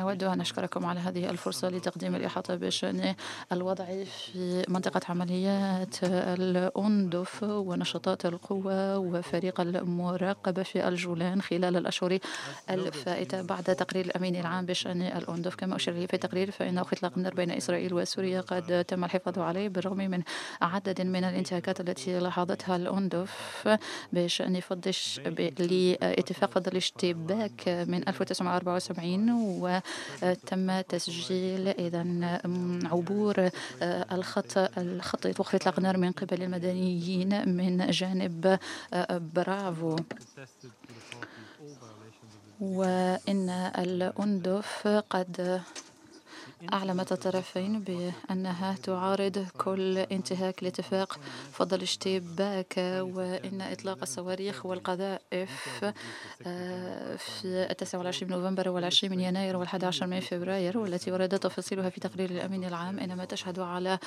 [0.00, 3.14] أود أن أشكركم على هذه الفرصة لتقديم الإحاطة بشأن
[3.52, 12.18] الوضع في منطقة عمليات الأندف ونشاطات القوة وفريق المراقبة في الجولان خلال الأشهر
[12.70, 15.54] الفائتة بعد تقرير الأمين العام بشأن الأندف.
[15.54, 19.96] كما أشير في التقرير فإن إطلاق النار بين إسرائيل وسوريا قد تم الحفاظ عليه بالرغم
[19.96, 20.22] من
[20.62, 23.68] عدد من الانتهاكات التي لاحظتها الأندف
[24.12, 24.92] بشأن فض
[25.58, 29.30] لاتفاق فض الاشتباك من 1974
[29.62, 32.06] وتم تسجيل إذا
[32.84, 33.50] عبور
[33.82, 38.58] الخط الخط وقف إطلاق النار من قبل المدنيين من جانب
[39.34, 39.96] برافو.
[42.60, 45.60] وإن الأندف قد
[46.72, 51.18] أعلمت الطرفين بأنها تعارض كل انتهاك لاتفاق
[51.52, 55.84] فض الاشتباك وإن إطلاق الصواريخ والقذائف
[56.46, 61.42] آه، في التاسع والعشرين من نوفمبر والعشرين من يناير والحادي عشر من فبراير والتي وردت
[61.42, 63.98] تفاصيلها في تقرير الأمين العام إنما تشهد على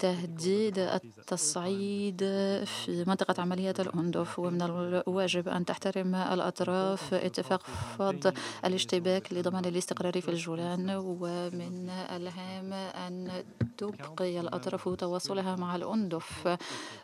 [0.00, 2.18] تهديد التصعيد
[2.64, 7.62] في منطقة عمليات الأندف ومن الواجب أن تحترم الأطراف اتفاق
[7.98, 13.44] فض الاشتباك لضمان الاستقرار في الجولان ومن من الهام أن
[13.78, 16.56] تبقي الأطراف تواصلها مع الأندف.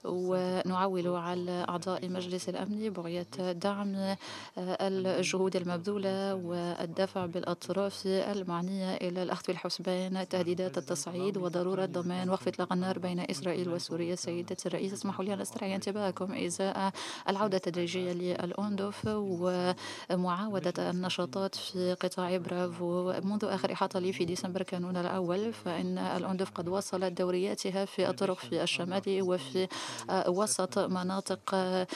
[0.05, 4.17] ونعول على أعضاء مجلس الأمن بغية دعم
[4.59, 12.99] الجهود المبذولة والدفع بالأطراف المعنية إلى الأخذ بالحسبان تهديدات التصعيد وضرورة ضمان وقف إطلاق النار
[12.99, 14.15] بين إسرائيل وسوريا.
[14.15, 16.33] سيدتي الرئيس اسمحوا لي أن أسترعي انتباهكم.
[16.33, 16.93] إزاء
[17.29, 24.97] العودة التدريجية للأندف ومعاودة النشاطات في قطاع برافو منذ آخر إحاطة لي في ديسمبر كانون
[24.97, 29.69] الأول فإن الأندف قد وصلت دورياتها في الطرق في الشمال وفي
[30.11, 31.87] آه، وسط مناطق آه،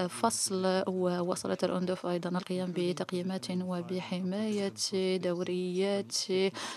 [0.00, 0.82] الفصل.
[0.86, 4.74] ووصلت الأندف أيضا القيام بتقييمات وبحماية
[5.16, 6.14] دوريات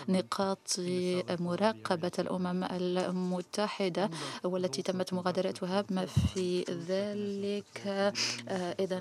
[0.09, 0.75] نقاط
[1.39, 4.09] مراقبة الأمم المتحدة
[4.44, 5.82] والتي تمت مغادرتها.
[5.82, 8.99] بما في ذلك؟ آه، إذا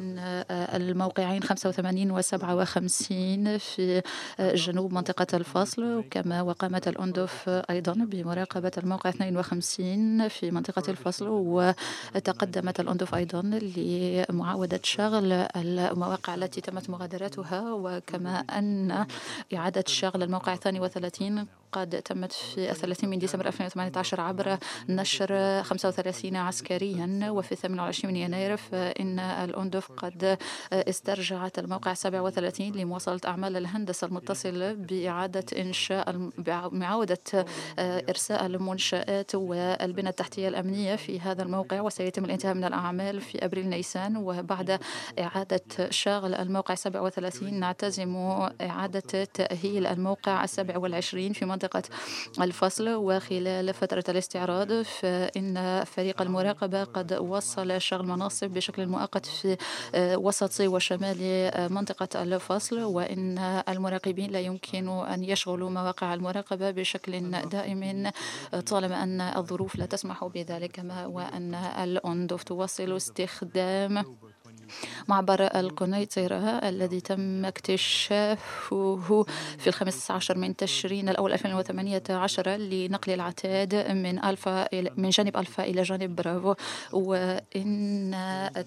[0.77, 4.03] الموقعين 85 و 57 في
[4.41, 5.80] جنوب منطقة الفصل.
[5.81, 14.81] الفصل كما وقامت الأندف أيضا بمراقبة الموقع 52 في منطقة الفصل وتقدمت الأندف أيضا لمعاودة
[14.83, 19.07] شغل المواقع التي تمت مغادرتها وكما أن
[19.55, 24.59] إعادة شغل الموقع 32 قد تمت في 30 من ديسمبر 2018 عبر
[24.89, 30.39] نشر 35 عسكريا وفي 28 من يناير فإن الأندف قد
[30.73, 36.31] استرجعت الموقع 37 لمواصلة أعمال الهندسة المتصلة بإعادة إنشاء
[36.73, 37.47] معاودة
[37.79, 44.17] إرساء المنشآت والبنى التحتية الأمنية في هذا الموقع وسيتم الانتهاء من الأعمال في أبريل نيسان
[44.17, 44.81] وبعد
[45.19, 48.17] إعادة شغل الموقع 37 نعتزم
[48.61, 51.83] إعادة تأهيل الموقع 27 في منطقة منطقة
[52.41, 59.57] الفصل وخلال فترة الاستعراض فإن فريق المراقبة قد وصل شغل مناصب بشكل مؤقت في
[59.95, 63.39] آه، وسط وشمال منطقة الفصل وإن
[63.69, 68.11] المراقبين لا يمكن أن يشغلوا مواقع المراقبة بشكل دائم
[68.67, 74.05] طالما أن الظروف لا تسمح بذلك وأن الأندف تواصل استخدام
[75.09, 79.25] معبر القنيطرة الذي تم اكتشافه
[79.59, 85.83] في الخامس عشر من تشرين الأول 2018 لنقل العتاد من ألفا من جانب ألفا إلى
[85.83, 86.17] جانب.
[86.17, 86.55] برافو.
[86.93, 88.15] وإن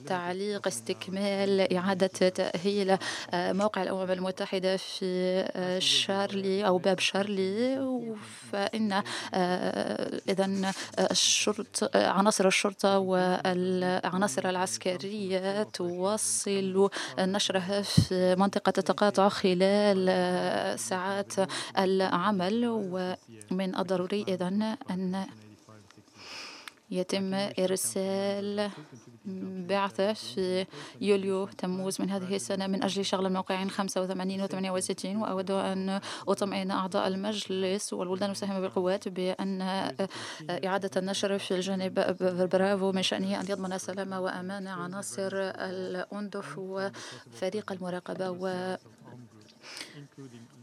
[0.07, 2.97] تعليق استكمال إعادة تأهيل
[3.33, 7.85] موقع الأمم المتحدة في شارلي أو باب شارلي
[8.51, 9.03] فإن
[10.29, 10.73] إذا
[11.11, 16.89] الشرطة عناصر الشرطة والعناصر العسكرية تواصل
[17.19, 21.33] نشرها في منطقة التقاطع خلال ساعات
[21.77, 24.61] العمل ومن الضروري إذن
[24.91, 25.25] أن
[26.91, 28.69] يتم إرسال
[29.25, 30.65] بعثة في
[31.01, 36.71] يوليو تموز من هذه السنة من أجل شغل الموقعين 85 و 68 وأود أن أطمئن
[36.71, 39.61] أعضاء المجلس والبلدان المساهمة بالقوات بأن
[40.65, 41.93] إعادة النشر في الجانب
[42.51, 48.75] برافو من شأنه أن يضمن سلامة وأمان عناصر الأندف وفريق المراقبة و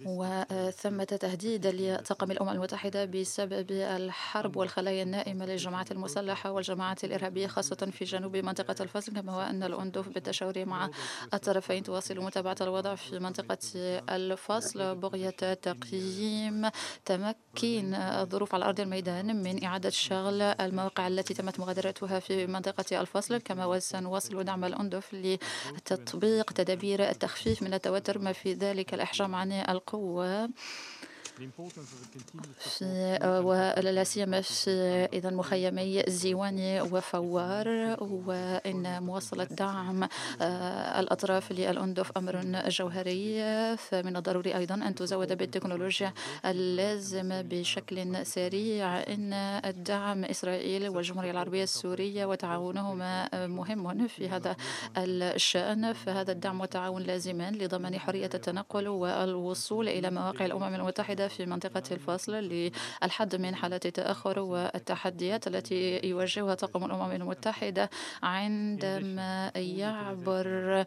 [0.07, 8.05] وثمة تهديد لطاقم الأمم المتحدة بسبب الحرب والخلايا النائمة للجماعات المسلحة والجماعات الإرهابية خاصة في
[8.05, 10.91] جنوب منطقة الفصل كما هو أن الأندف بالتشاور مع
[11.35, 13.59] الطرفين تواصل متابعة الوضع في منطقة
[14.11, 16.71] الفصل بغية تقييم
[17.05, 23.39] تمكين الظروف على أرض الميدان من إعادة شغل المواقع التي تمت مغادرتها في منطقة الفصل
[23.39, 30.51] كما سنواصل دعم الأندف لتطبيق تدابير التخفيف من التوتر ما في ذلك الإحجام عن القوة.
[33.23, 34.71] ولا سيما في
[35.13, 37.69] اذا مخيمي زيواني وفوار
[38.01, 40.09] وإن مواصلة دعم
[40.41, 43.41] آه، الأطراف للأندف أمر جوهري.
[43.77, 46.13] فمن الضروري أيضا أن تزود بالتكنولوجيا
[46.45, 48.99] اللازمه بشكل سريع.
[48.99, 49.33] إن
[49.65, 54.57] الدعم إسرائيل والجمهورية العربية السورية وتعاونهما مهم في هذا
[54.97, 55.93] الشأن.
[55.93, 62.35] فهذا الدعم والتعاون لازمان لضمان حرية التنقل والوصول إلى مواقع الأمم المتحدة في منطقة الفصل
[62.35, 67.91] للحد من حالات التأخر والتحديات التي يواجهها طاقم الأمم المتحدة
[68.23, 70.85] عندما يعبر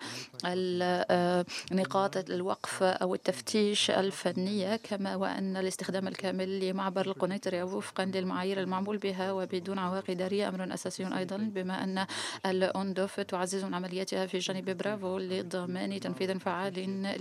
[1.71, 9.31] نقاط الوقف أو التفتيش الفنية كما وأن الاستخدام الكامل لمعبر القنيطرة وفقا للمعايير المعمول بها
[9.31, 12.05] وبدون عوائق إدارية أمر أساسي أيضا بما أن
[12.45, 16.73] الأندف تعزز من عملياتها في جانب برافو لضمان تنفيذ فعال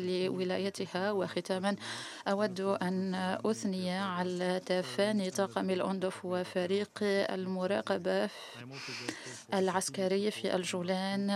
[0.06, 1.76] لولايتها وختاما
[2.28, 8.29] أود أن أثني على تفاني طاقم الأندف وفريق المراقبة
[9.55, 11.29] العسكري في الجولان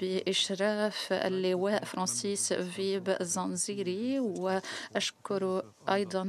[0.00, 6.22] بإشراف اللواء فرانسيس فيب الزنزيري وأشكر أيضا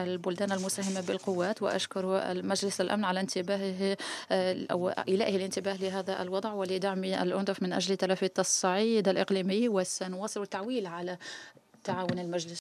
[0.00, 3.96] البلدان المساهمة بالقوات وأشكر المجلس الأمن على انتباهه
[4.70, 9.68] أو الانتباه لهذا الوضع ولدعم الأندف من أجل تلافي التصعيد الإقليمي.
[9.68, 11.18] وسنواصل التعويل على
[11.84, 12.58] تعاون المجلس.